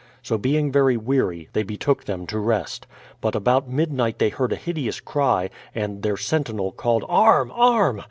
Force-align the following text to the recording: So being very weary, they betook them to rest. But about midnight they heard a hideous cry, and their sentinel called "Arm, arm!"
So 0.23 0.39
being 0.39 0.71
very 0.71 0.97
weary, 0.97 1.47
they 1.53 1.61
betook 1.61 2.05
them 2.05 2.25
to 2.25 2.39
rest. 2.39 2.87
But 3.21 3.35
about 3.35 3.69
midnight 3.69 4.17
they 4.17 4.29
heard 4.29 4.51
a 4.51 4.55
hideous 4.55 4.99
cry, 4.99 5.51
and 5.75 6.01
their 6.01 6.17
sentinel 6.17 6.71
called 6.71 7.05
"Arm, 7.07 7.51
arm!" 7.53 7.99